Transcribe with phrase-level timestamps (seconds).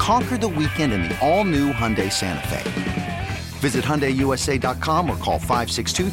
[0.00, 3.28] Conquer the weekend in the all new Hyundai Santa Fe.
[3.58, 6.08] Visit HyundaiUSA.com or call 562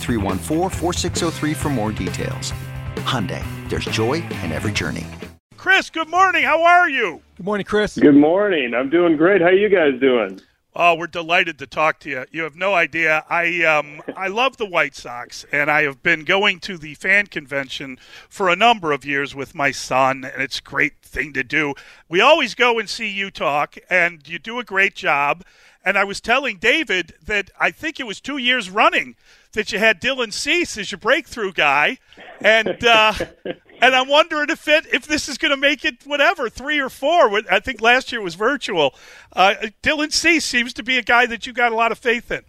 [1.55, 2.51] for more details.
[2.97, 5.07] Hyundai, there's joy in every journey.
[5.55, 6.43] Chris, good morning.
[6.43, 7.21] How are you?
[7.37, 7.97] Good morning, Chris.
[7.97, 8.73] Good morning.
[8.73, 9.39] I'm doing great.
[9.39, 10.41] How are you guys doing?
[10.79, 12.25] Oh, we're delighted to talk to you.
[12.29, 13.25] You have no idea.
[13.31, 17.25] I um, I love the White Sox, and I have been going to the fan
[17.25, 17.97] convention
[18.29, 21.73] for a number of years with my son, and it's a great thing to do.
[22.07, 25.43] We always go and see you talk, and you do a great job.
[25.83, 29.15] And I was telling David that I think it was two years running
[29.57, 31.97] that you had Dylan Cease as your breakthrough guy,
[32.39, 33.13] and uh,
[33.81, 36.89] and I'm wondering if it if this is going to make it whatever three or
[36.89, 37.41] four.
[37.49, 38.93] I think last year was virtual.
[39.33, 42.31] Uh, Dylan Cease seems to be a guy that you got a lot of faith
[42.31, 42.43] in.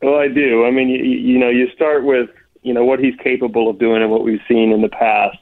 [0.00, 0.64] Well, I do.
[0.64, 2.30] I mean, you, you know, you start with
[2.62, 5.38] you know what he's capable of doing and what we've seen in the past,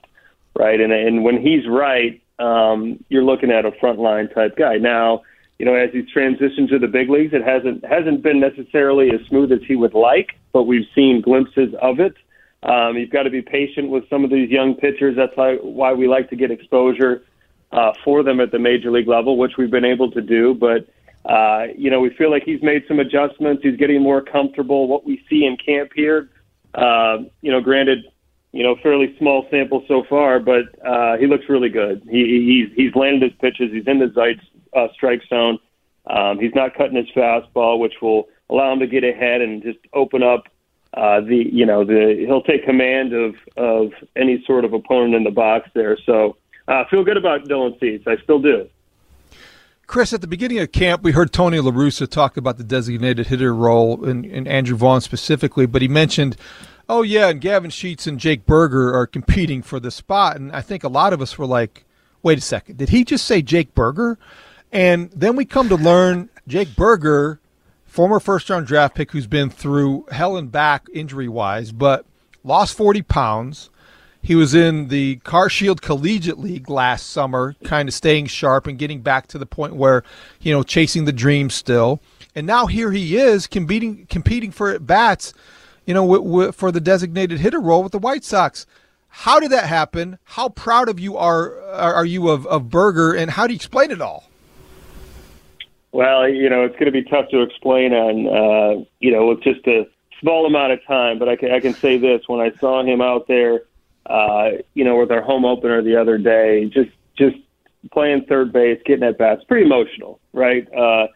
[0.58, 0.80] right?
[0.80, 5.22] And and when he's right, um, you're looking at a frontline type guy now
[5.62, 9.24] you know, as he's transitioned to the big leagues, it hasn't hasn't been necessarily as
[9.28, 12.16] smooth as he would like, but we've seen glimpses of it.
[12.64, 15.14] Um, you've got to be patient with some of these young pitchers.
[15.14, 17.22] That's why, why we like to get exposure
[17.70, 20.52] uh, for them at the major league level, which we've been able to do.
[20.52, 20.88] But
[21.30, 23.62] uh, you know, we feel like he's made some adjustments.
[23.62, 24.88] He's getting more comfortable.
[24.88, 26.28] What we see in camp here,
[26.74, 28.00] uh, you know, granted,
[28.50, 32.02] you know, fairly small sample so far, but uh, he looks really good.
[32.10, 33.70] He, he's he's landed his pitches.
[33.72, 34.40] He's in the Zeitz
[34.74, 35.58] uh, strike zone.
[36.06, 39.78] Um, he's not cutting his fastball, which will allow him to get ahead and just
[39.92, 40.48] open up
[40.94, 45.24] uh, the you know the he'll take command of of any sort of opponent in
[45.24, 45.96] the box there.
[46.04, 46.36] So
[46.68, 48.02] uh, feel good about Dylan Cease.
[48.06, 48.68] I still do.
[49.86, 53.26] Chris, at the beginning of camp, we heard Tony La Russa talk about the designated
[53.26, 56.36] hitter role and, and Andrew Vaughn specifically, but he mentioned,
[56.88, 60.62] oh yeah, and Gavin Sheets and Jake Burger are competing for the spot, and I
[60.62, 61.84] think a lot of us were like,
[62.22, 64.18] wait a second, did he just say Jake Burger?
[64.72, 67.38] And then we come to learn Jake Burger,
[67.84, 72.06] former first round draft pick who's been through hell and back injury wise, but
[72.42, 73.68] lost 40 pounds.
[74.22, 79.02] He was in the CarShield Collegiate League last summer, kind of staying sharp and getting
[79.02, 80.04] back to the point where,
[80.40, 82.00] you know, chasing the dream still.
[82.34, 85.34] And now here he is competing competing for at bats,
[85.84, 88.64] you know, for the designated hitter role with the White Sox.
[89.08, 90.18] How did that happen?
[90.24, 93.90] How proud of you are are you of, of Burger, and how do you explain
[93.90, 94.24] it all?
[95.92, 99.42] Well, you know, it's going to be tough to explain on, uh, you know, with
[99.42, 99.86] just a
[100.20, 101.18] small amount of time.
[101.18, 103.64] But I can, I can say this: when I saw him out there,
[104.06, 107.36] uh, you know, with our home opener the other day, just just
[107.92, 110.66] playing third base, getting at bats, pretty emotional, right?
[110.72, 111.08] Uh,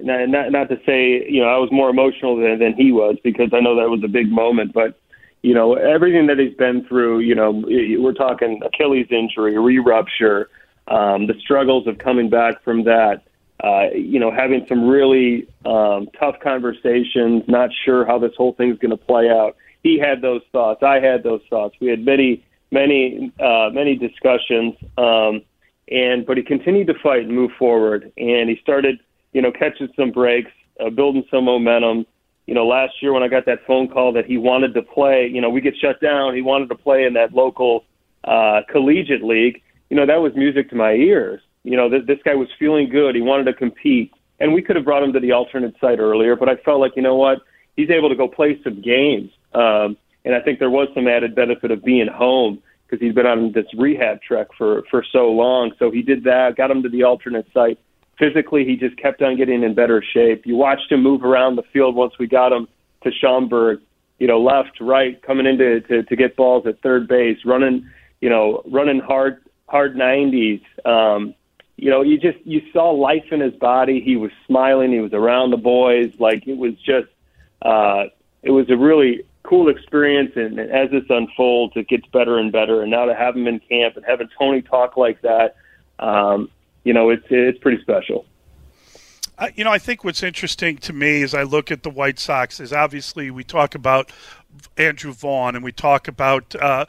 [0.00, 3.16] not, not not to say, you know, I was more emotional than than he was
[3.22, 4.98] because I know that was a big moment, but
[5.42, 10.48] you know, everything that he's been through, you know, we're talking Achilles injury, re-rupture,
[10.88, 13.24] um, the struggles of coming back from that
[13.64, 18.78] uh, you know, having some really um, tough conversations, not sure how this whole thing's
[18.78, 19.56] going to play out.
[19.82, 20.82] He had those thoughts.
[20.82, 21.74] I had those thoughts.
[21.80, 24.74] We had many, many, uh, many discussions.
[24.98, 25.42] Um,
[25.88, 28.12] and but he continued to fight and move forward.
[28.18, 29.00] And he started,
[29.32, 32.04] you know, catching some breaks, uh, building some momentum.
[32.46, 35.26] You know, last year when I got that phone call that he wanted to play,
[35.32, 36.34] you know, we get shut down.
[36.34, 37.84] He wanted to play in that local
[38.24, 39.62] uh, collegiate league.
[39.88, 42.88] You know, that was music to my ears you know, th- this guy was feeling
[42.88, 43.14] good.
[43.14, 44.12] He wanted to compete.
[44.38, 46.92] And we could have brought him to the alternate site earlier, but I felt like,
[46.96, 47.38] you know what?
[47.76, 49.30] He's able to go play some games.
[49.54, 53.26] Um, and I think there was some added benefit of being home because he's been
[53.26, 55.72] on this rehab trek for, for so long.
[55.78, 57.78] So he did that, got him to the alternate site.
[58.18, 60.46] Physically, he just kept on getting in better shape.
[60.46, 62.68] You watched him move around the field once we got him
[63.02, 63.80] to Schaumburg,
[64.18, 67.88] you know, left, right, coming into to, to get balls at third base, running,
[68.20, 70.62] you know, running hard, hard 90s.
[70.84, 71.34] Um,
[71.76, 74.00] you know, you just you saw life in his body.
[74.00, 74.92] He was smiling.
[74.92, 76.14] He was around the boys.
[76.18, 77.08] Like it was just,
[77.62, 78.04] uh,
[78.42, 82.52] it was a really cool experience, and, and as this unfolds, it gets better and
[82.52, 82.82] better.
[82.82, 85.56] And now to have him in camp and having Tony talk like that,
[85.98, 86.50] um,
[86.84, 88.24] you know, it's it's pretty special.
[89.36, 92.20] Uh, you know, I think what's interesting to me as I look at the White
[92.20, 94.12] Sox is obviously we talk about
[94.76, 96.86] Andrew Vaughn and we talk about uh,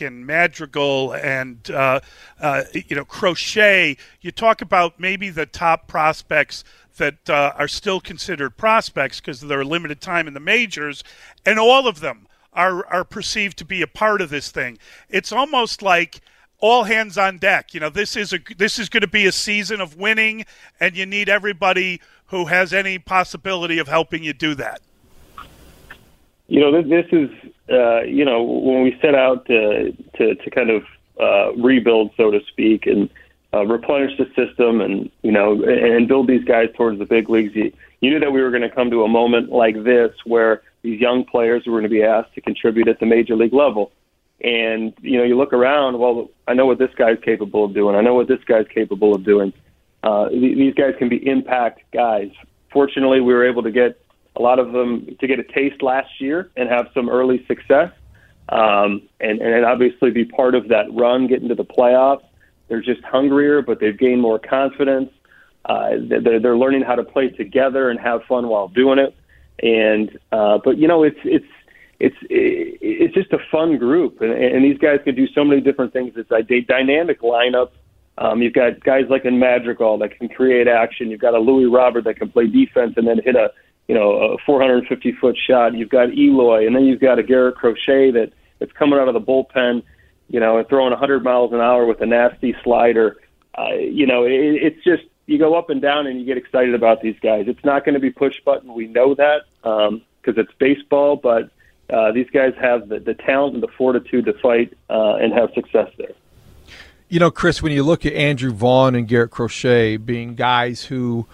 [0.00, 2.00] and Madrigal and uh,
[2.40, 3.96] uh, you know Crochet.
[4.20, 6.64] You talk about maybe the top prospects
[6.96, 11.02] that uh, are still considered prospects because of their limited time in the majors,
[11.44, 14.78] and all of them are are perceived to be a part of this thing.
[15.08, 16.20] It's almost like
[16.58, 17.74] all hands on deck.
[17.74, 20.44] You know, this is a this is going to be a season of winning,
[20.80, 24.80] and you need everybody who has any possibility of helping you do that.
[26.46, 27.30] You know, this is
[27.70, 30.82] uh, you know when we set out to to, to kind of
[31.20, 33.08] uh, rebuild, so to speak, and
[33.54, 37.54] uh, replenish the system, and you know, and build these guys towards the big leagues.
[37.54, 40.62] You, you knew that we were going to come to a moment like this where
[40.82, 43.92] these young players were going to be asked to contribute at the major league level.
[44.42, 45.98] And you know, you look around.
[45.98, 47.96] Well, I know what this guy's capable of doing.
[47.96, 49.52] I know what this guy's capable of doing.
[50.02, 52.30] Uh, these guys can be impact guys.
[52.70, 54.03] Fortunately, we were able to get
[54.36, 57.92] a lot of them to get a taste last year and have some early success,
[58.48, 62.24] um, and and obviously be part of that run, get into the playoffs.
[62.68, 65.10] They're just hungrier, but they've gained more confidence.
[65.64, 69.14] Uh, they're, they're learning how to play together and have fun while doing it.
[69.62, 71.46] And uh, but you know, it's it's
[72.00, 75.92] it's it's just a fun group, and, and these guys can do so many different
[75.92, 76.14] things.
[76.16, 77.70] It's a dynamic lineup.
[78.18, 81.10] Um, you've got guys like in Madrigal that can create action.
[81.10, 83.50] You've got a Luis Robert that can play defense and then hit a
[83.88, 85.74] you know a 450 foot shot.
[85.74, 89.14] You've got Eloy, and then you've got a Garrett Crochet that that's coming out of
[89.14, 89.82] the bullpen,
[90.28, 93.16] you know, and throwing 100 miles an hour with a nasty slider.
[93.56, 96.74] Uh, you know, it, it's just you go up and down and you get excited
[96.74, 97.46] about these guys.
[97.48, 98.74] It's not going to be push button.
[98.74, 101.50] We know that because um, it's baseball, but
[101.90, 105.50] uh, these guys have the, the talent and the fortitude to fight uh, and have
[105.54, 106.12] success there.
[107.08, 111.26] You know, Chris, when you look at Andrew Vaughn and Garrett Crochet being guys who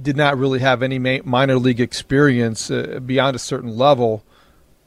[0.00, 4.22] did not really have any minor league experience uh, beyond a certain level,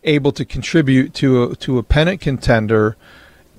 [0.04, 2.96] able to contribute to a, to a pennant contender,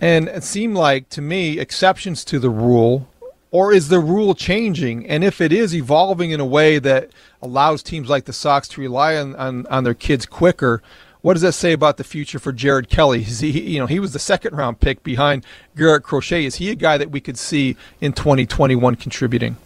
[0.01, 3.09] and it seemed like to me exceptions to the rule
[3.53, 5.07] or is the rule changing?
[5.07, 7.11] And if it is evolving in a way that
[7.41, 10.83] allows teams like the Sox to rely on, on, on their kids quicker,
[11.21, 13.23] what does that say about the future for Jared Kelley?
[13.23, 15.45] Is he, you know, he was the second round pick behind
[15.77, 16.47] Garrett Crochet.
[16.47, 19.57] Is he a guy that we could see in 2021 contributing?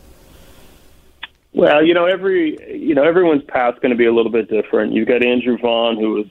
[1.56, 4.92] Well, you know, every you know everyone's path's going to be a little bit different.
[4.92, 6.26] You've got Andrew Vaughn, who was,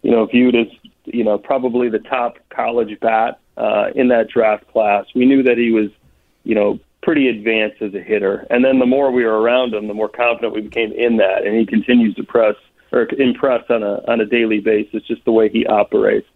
[0.00, 0.66] you know, viewed as
[1.04, 5.04] you know probably the top college bat uh, in that draft class.
[5.14, 5.90] We knew that he was,
[6.44, 9.88] you know, pretty advanced as a hitter, and then the more we were around him,
[9.88, 12.56] the more confident we became in that, and he continues to press
[12.92, 16.26] or impress on a on a daily basis, just the way he operates.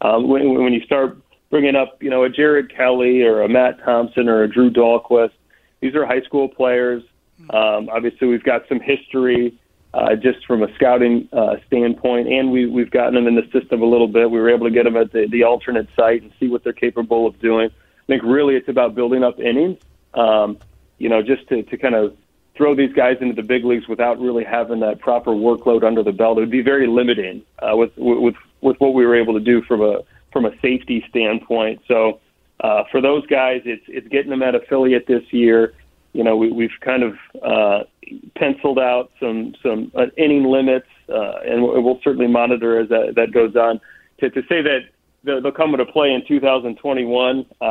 [0.00, 1.18] Um, when when you start
[1.50, 5.32] bringing up, you know, a Jared Kelley or a Matt Thompson or a Drew Dalquist,
[5.80, 7.02] these are high school players.
[7.50, 9.58] Um, obviously, we've got some history
[9.92, 13.82] uh, just from a scouting uh, standpoint, and we, we've gotten them in the system
[13.82, 14.30] a little bit.
[14.30, 16.72] We were able to get them at the, the alternate site and see what they're
[16.72, 17.70] capable of doing.
[17.70, 19.78] I think really it's about building up innings,
[20.14, 20.58] um,
[20.98, 22.16] you know, just to, to kind of
[22.56, 26.12] throw these guys into the big leagues without really having that proper workload under the
[26.12, 26.38] belt.
[26.38, 29.62] It would be very limiting uh, with with with what we were able to do
[29.62, 30.00] from a
[30.32, 31.80] from a safety standpoint.
[31.88, 32.20] So
[32.60, 35.72] uh, for those guys, it's it's getting them at affiliate this year.
[36.12, 37.84] You know, we, we've kind of uh,
[38.36, 43.32] penciled out some some uh, inning limits, uh, and we'll certainly monitor as that, that
[43.32, 43.80] goes on.
[44.18, 44.80] To, to say that
[45.24, 47.64] they'll come into play in 2021, uh,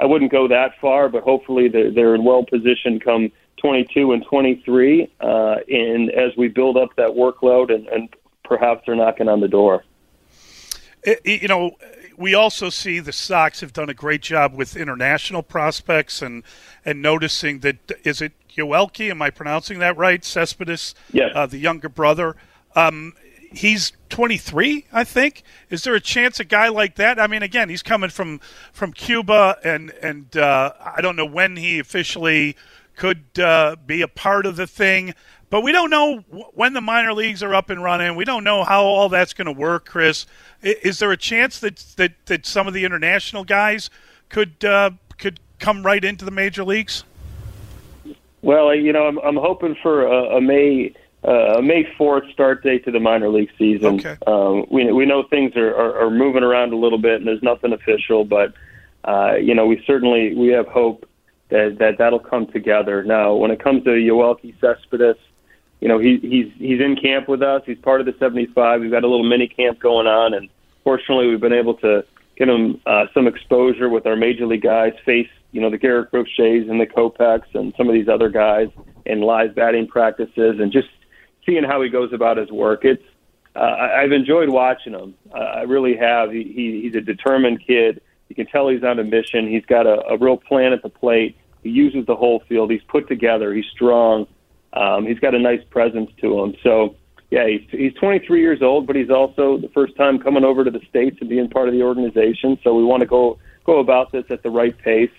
[0.00, 4.24] I wouldn't go that far, but hopefully they're, they're in well position come 22 and
[4.24, 8.08] 23, uh, and as we build up that workload, and, and
[8.44, 9.84] perhaps they're knocking on the door.
[11.02, 11.72] It, you know,
[12.18, 16.42] we also see the Sox have done a great job with international prospects and
[16.84, 19.10] and noticing that is it Yoelqui?
[19.10, 20.24] Am I pronouncing that right?
[20.24, 21.30] Cespedes, yes.
[21.34, 22.36] Uh, the younger brother.
[22.74, 23.14] Um,
[23.52, 25.42] he's 23, I think.
[25.70, 27.18] Is there a chance a guy like that?
[27.18, 28.40] I mean, again, he's coming from
[28.72, 32.56] from Cuba, and and uh, I don't know when he officially
[32.96, 35.14] could uh, be a part of the thing.
[35.50, 36.18] But we don't know
[36.52, 38.16] when the minor leagues are up and running.
[38.16, 40.26] We don't know how all that's going to work, Chris.
[40.62, 43.88] Is there a chance that, that, that some of the international guys
[44.28, 47.04] could uh, could come right into the major leagues?
[48.42, 50.94] Well, you know, I'm, I'm hoping for a, a May
[51.26, 53.96] uh, a May 4th start date to the minor league season.
[53.96, 54.16] Okay.
[54.26, 57.42] Um, we we know things are, are, are moving around a little bit, and there's
[57.42, 58.52] nothing official, but
[59.04, 61.08] uh, you know, we certainly we have hope
[61.48, 63.02] that, that that'll come together.
[63.02, 65.16] Now, when it comes to Yoelqui Cespedes,
[65.80, 67.62] you know, he, he's he's in camp with us.
[67.64, 68.80] He's part of the 75.
[68.80, 70.48] We've got a little mini camp going on, and
[70.82, 72.04] fortunately, we've been able to
[72.36, 74.92] get him uh, some exposure with our major league guys.
[75.04, 78.68] Face you know the Garrett Crochet's and the Kopechs and some of these other guys
[79.06, 80.88] in live batting practices, and just
[81.46, 82.84] seeing how he goes about his work.
[82.84, 83.02] It's
[83.54, 85.14] uh, I've enjoyed watching him.
[85.32, 86.32] Uh, I really have.
[86.32, 88.00] He, he he's a determined kid.
[88.28, 89.48] You can tell he's on a mission.
[89.48, 91.36] He's got a, a real plan at the plate.
[91.62, 92.70] He uses the whole field.
[92.70, 93.54] He's put together.
[93.54, 94.26] He's strong.
[94.72, 96.54] Um, he's got a nice presence to him.
[96.62, 96.96] So
[97.30, 100.70] yeah, he's he's 23 years old, but he's also the first time coming over to
[100.70, 102.58] the states and being part of the organization.
[102.64, 105.10] So we want to go go about this at the right pace.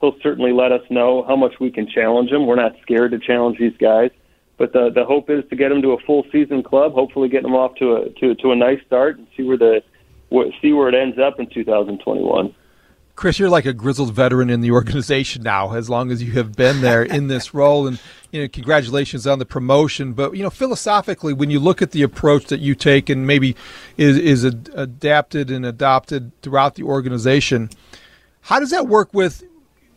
[0.00, 2.46] He'll certainly let us know how much we can challenge him.
[2.46, 4.10] We're not scared to challenge these guys.
[4.56, 6.92] But the the hope is to get him to a full season club.
[6.92, 9.82] Hopefully, get him off to a to to a nice start and see where the
[10.60, 12.54] see where it ends up in 2021.
[13.18, 16.54] Chris, you're like a grizzled veteran in the organization now, as long as you have
[16.54, 17.88] been there in this role.
[17.88, 20.12] And you know, congratulations on the promotion.
[20.12, 23.56] But you know, philosophically, when you look at the approach that you take and maybe
[23.96, 27.70] is is adapted and adopted throughout the organization,
[28.42, 29.42] how does that work with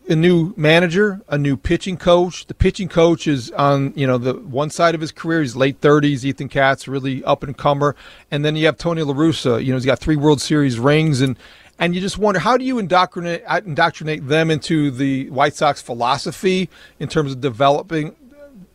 [0.09, 2.47] a new manager, a new pitching coach.
[2.47, 5.41] The pitching coach is on you know the one side of his career.
[5.41, 6.25] He's late thirties.
[6.25, 7.95] Ethan Katz, really up and comer,
[8.31, 9.63] and then you have Tony La Russa.
[9.63, 11.37] You know he's got three World Series rings, and
[11.81, 16.69] and you just wonder how do you indoctrinate indoctrinate them into the White Sox philosophy
[16.99, 18.15] in terms of developing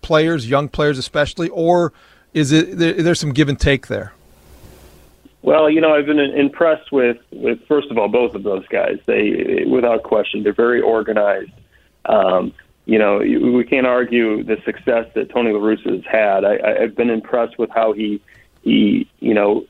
[0.02, 1.92] players, young players especially, or
[2.34, 4.12] is it there, there's some give and take there?
[5.42, 8.98] Well, you know, I've been impressed with, with first of all, both of those guys.
[9.06, 11.52] They, without question, they're very organized.
[12.06, 12.52] Um,
[12.86, 16.44] you know, we can't argue the success that Tony La Russa has had.
[16.44, 18.20] I, I've been impressed with how he,
[18.62, 19.64] he, you know,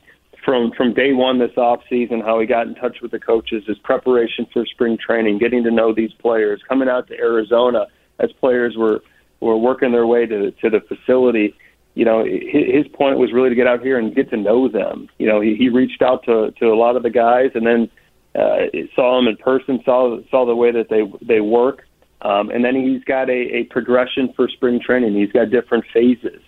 [0.47, 3.63] from from day one this off season, how he got in touch with the coaches,
[3.67, 7.85] his preparation for spring training, getting to know these players, coming out to Arizona
[8.19, 9.01] as players were
[9.41, 11.53] were working their way to to the facility
[11.97, 15.09] you know, his point was really to get out here and get to know them.
[15.17, 17.89] You know, he, he reached out to to a lot of the guys, and then
[18.35, 21.87] uh, saw them in person, saw saw the way that they they work,
[22.21, 25.15] um, and then he's got a, a progression for spring training.
[25.15, 26.39] He's got different phases.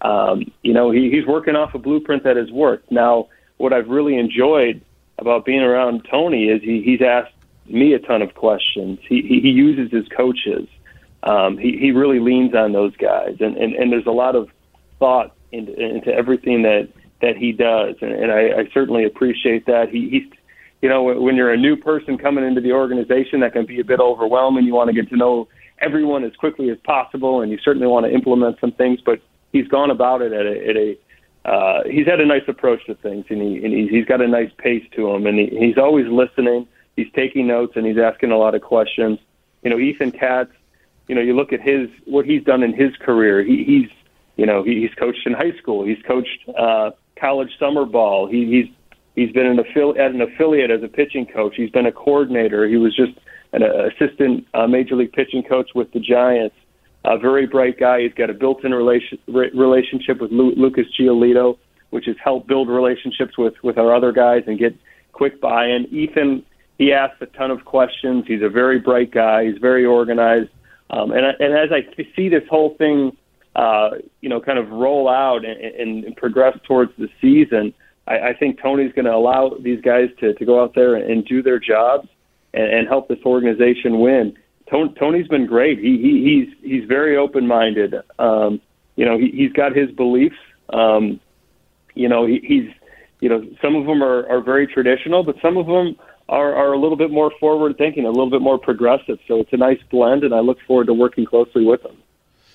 [0.00, 2.90] Um, you know, he, he's working off a blueprint that has worked.
[2.90, 4.80] Now, what I've really enjoyed
[5.18, 7.32] about being around Tony is he, he's asked
[7.66, 8.98] me a ton of questions.
[9.08, 10.68] He he, he uses his coaches.
[11.22, 14.48] Um, he he really leans on those guys, and and, and there's a lot of
[14.98, 16.88] thought into, into everything that
[17.22, 19.88] that he does, and, and I, I certainly appreciate that.
[19.88, 20.38] He, he's,
[20.82, 23.84] you know, when you're a new person coming into the organization, that can be a
[23.84, 24.64] bit overwhelming.
[24.64, 25.48] You want to get to know
[25.80, 29.00] everyone as quickly as possible, and you certainly want to implement some things.
[29.00, 29.20] But
[29.52, 30.98] he's gone about it at a, at a
[31.44, 34.28] uh, he's had a nice approach to things, and he and he's, he's got a
[34.28, 36.66] nice pace to him, and he, he's always listening.
[36.96, 39.18] He's taking notes, and he's asking a lot of questions.
[39.62, 40.52] You know, Ethan Katz.
[41.06, 43.42] You know, you look at his what he's done in his career.
[43.42, 43.90] He, he's
[44.36, 45.84] you know, he, he's coached in high school.
[45.84, 48.26] He's coached uh, college summer ball.
[48.26, 48.74] He, he's
[49.14, 51.54] he's been an affili- at an affiliate as a pitching coach.
[51.56, 52.66] He's been a coordinator.
[52.66, 53.12] He was just
[53.52, 56.56] an uh, assistant uh, major league pitching coach with the Giants.
[57.04, 58.02] A very bright guy.
[58.02, 61.58] He's got a built-in relation, re- relationship with Lu- Lucas Giolito,
[61.90, 64.74] which has helped build relationships with with our other guys and get
[65.12, 65.86] quick buy-in.
[65.94, 66.44] Ethan,
[66.78, 68.24] he asks a ton of questions.
[68.26, 69.46] He's a very bright guy.
[69.46, 70.50] He's very organized.
[70.90, 73.16] Um, and, and as I see this whole thing
[73.56, 77.72] uh, you know, kind of roll out and, and progress towards the season,
[78.06, 81.24] I, I think Tony's going to allow these guys to, to go out there and
[81.24, 82.08] do their jobs
[82.52, 84.36] and, and help this organization win.
[84.70, 85.78] Tony, Tony's been great.
[85.78, 87.94] He, he he's he's very open minded.
[88.18, 88.60] Um,
[88.96, 90.36] you know, he, he's got his beliefs.
[90.70, 91.20] Um,
[91.94, 92.70] you know, he, he's
[93.20, 95.96] you know some of them are, are very traditional, but some of them
[96.28, 99.18] are, are a little bit more forward thinking, a little bit more progressive.
[99.28, 101.96] So it's a nice blend, and I look forward to working closely with them.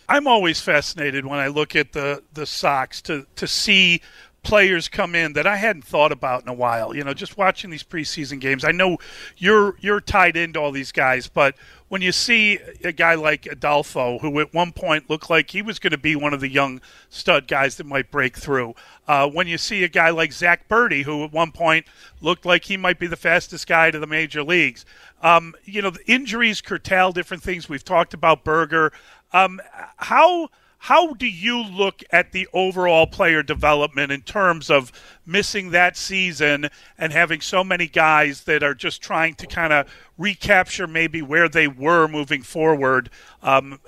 [0.08, 4.02] I'm always fascinated when I look at the the Sox to to see
[4.50, 6.96] players come in that I hadn't thought about in a while.
[6.96, 8.66] You know, just watching these preseason games.
[8.66, 8.98] I know
[9.38, 11.54] you're you're tied into all these guys, but
[11.88, 15.78] when you see a guy like Adolfo, who at one point looked like he was
[15.78, 18.74] going to be one of the young stud guys that might break through,
[19.08, 21.86] uh, when you see a guy like Zack Burdi, who at one point
[22.20, 24.84] looked like he might be the fastest guy to the major leagues,
[25.22, 27.70] um, you know, the injuries curtail different things.
[27.70, 28.92] We've talked about Burger.
[29.32, 29.62] Um,
[29.98, 34.94] how how do you look at the overall player development in terms of
[35.26, 39.88] missing that season and having so many guys that are just trying to kind of
[40.18, 43.10] recapture maybe where they were moving forward?
[43.44, 43.80] Um,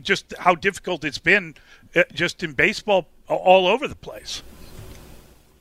[0.00, 1.54] just how difficult it's been
[1.94, 4.42] uh, just in baseball all over the place.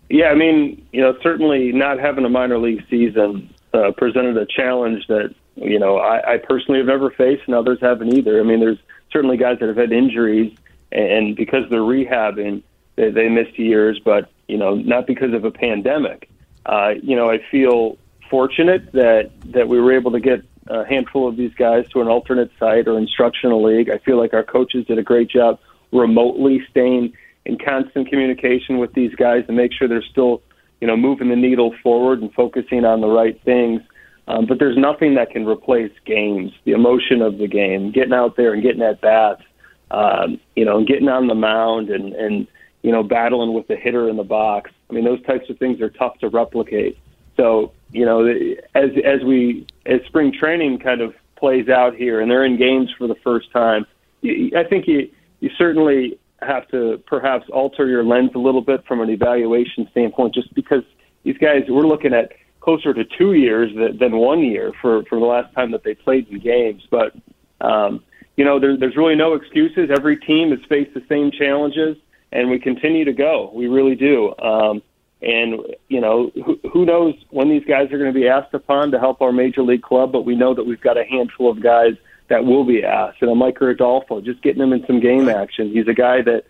[0.10, 4.46] Yeah, I mean, you know, certainly not having a minor league season uh, presented a
[4.46, 8.40] challenge that you know I, I personally have never faced, and others haven't either.
[8.40, 8.80] I mean, there's
[9.16, 10.54] certainly guys that have had injuries
[10.92, 12.64] and because they're rehabbing,
[12.98, 16.30] they, they missed years, but you know, not because of a pandemic.
[16.66, 17.98] Uh, you know, I feel
[18.30, 22.08] fortunate that that we were able to get a handful of these guys to an
[22.08, 23.90] alternate site or instructional league.
[23.90, 25.60] I feel like our coaches did a great job
[25.92, 27.14] remotely staying
[27.46, 30.42] in constant communication with these guys to make sure they're still,
[30.82, 33.82] you know, moving the needle forward and focusing on the right things.
[34.28, 38.36] Um, but there's nothing that can replace games, the emotion of the game, getting out
[38.36, 39.44] there and getting at bats,
[39.92, 42.48] um, you know, and getting on the mound and, and,
[42.82, 44.72] you know, battling with the hitter in the box.
[44.90, 46.98] I mean, those types of things are tough to replicate.
[47.38, 48.26] So, you know,
[48.74, 52.90] as as we as spring training kind of plays out here, and they're in games
[52.98, 53.86] for the first time,
[54.24, 55.10] I think you
[55.42, 60.34] you certainly have to perhaps alter your lens a little bit from an evaluation standpoint,
[60.34, 60.84] just because
[61.24, 62.32] these guys we're looking at
[62.66, 66.28] closer to two years than one year for for the last time that they played
[66.30, 66.82] in games.
[66.90, 67.16] But
[67.62, 68.04] um,
[68.36, 69.92] you know, there, there's really no excuses.
[69.96, 71.96] Every team has faced the same challenges,
[72.32, 73.52] and we continue to go.
[73.54, 74.36] We really do.
[74.40, 74.82] Um,
[75.22, 78.92] and you know, who, who knows when these guys are going to be asked upon
[78.92, 80.12] to help our major league club?
[80.12, 81.94] But we know that we've got a handful of guys
[82.30, 83.22] that will be asked.
[83.22, 85.72] And Micker Adolfo, just getting him in some game action.
[85.72, 86.46] He's a guy that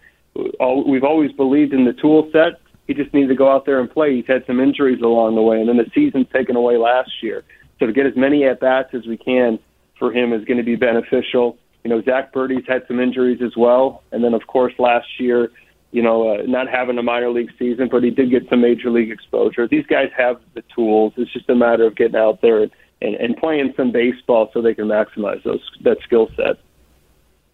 [0.61, 2.61] all, we've always believed in the tool set.
[2.87, 4.15] He just needs to go out there and play.
[4.15, 7.43] He's had some injuries along the way, and then the season's taken away last year.
[7.79, 9.59] So to get as many at bats as we can
[9.97, 11.57] for him is going to be beneficial.
[11.83, 15.49] You know, Zack Burdi's had some injuries as well, and then of course last year
[15.95, 18.89] you know, uh, not having a minor league season, but he did get some major
[18.89, 19.65] league exposure.
[19.65, 21.13] These guys have the tools.
[21.15, 24.73] It's just a matter of getting out there and, and playing some baseball so they
[24.73, 26.57] can maximize those that skill set.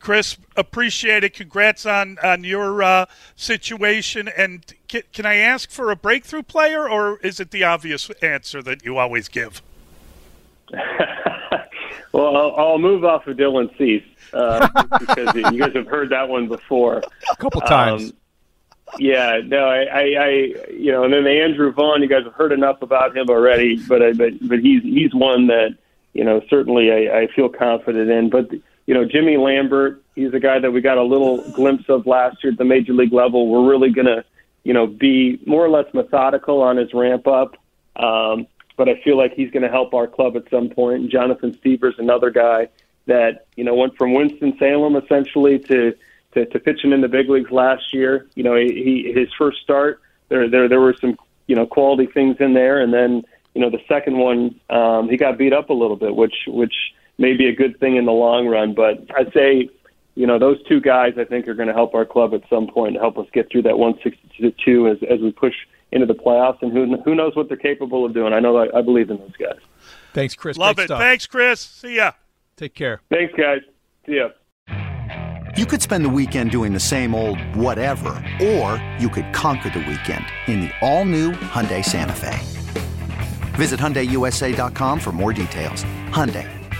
[0.01, 1.33] Chris, appreciate it.
[1.33, 3.05] Congrats on on your uh,
[3.35, 4.27] situation.
[4.27, 8.63] And can, can I ask for a breakthrough player, or is it the obvious answer
[8.63, 9.61] that you always give?
[12.11, 14.03] well, I'll, I'll, move off of Dylan Cease
[14.33, 14.67] uh,
[14.99, 18.09] because you guys have heard that one before a couple times.
[18.09, 18.17] Um,
[18.97, 20.29] yeah, no, I, I, I,
[20.71, 24.01] you know, and then Andrew Vaughn, you guys have heard enough about him already, but
[24.01, 25.77] I, but but he's he's one that
[26.13, 28.29] you know certainly I, I feel confident in.
[28.29, 28.49] But
[28.91, 32.43] you know, Jimmy Lambert, he's a guy that we got a little glimpse of last
[32.43, 33.47] year at the major league level.
[33.47, 34.25] We're really gonna,
[34.65, 37.55] you know, be more or less methodical on his ramp up.
[37.95, 41.03] Um, but I feel like he's going to help our club at some point.
[41.03, 42.67] And Jonathan Stiever's another guy
[43.05, 45.95] that you know went from Winston Salem essentially to
[46.33, 48.27] to, to pitching in the big leagues last year.
[48.35, 52.35] You know, he his first start there there there were some you know quality things
[52.41, 53.23] in there, and then
[53.55, 56.75] you know the second one um, he got beat up a little bit, which which
[57.21, 58.73] may be a good thing in the long run.
[58.73, 59.69] But I'd say
[60.15, 62.67] you know those two guys I think are going to help our club at some
[62.67, 65.53] point to help us get through that 162 as as we push
[65.91, 68.33] into the playoffs, and who who knows what they're capable of doing.
[68.33, 69.59] I know I, I believe in those guys.
[70.13, 70.57] Thanks, Chris.
[70.57, 70.87] Love Great it.
[70.87, 70.99] Stuff.
[70.99, 71.59] Thanks, Chris.
[71.61, 72.11] See ya.
[72.57, 73.01] Take care.
[73.09, 73.61] Thanks, guys.
[74.05, 74.29] See ya.
[75.57, 78.09] You could spend the weekend doing the same old whatever,
[78.41, 82.39] or you could conquer the weekend in the all-new Hyundai Santa Fe.
[83.55, 85.83] Visit HyundaiUSA.com for more details.
[86.07, 86.47] Hyundai,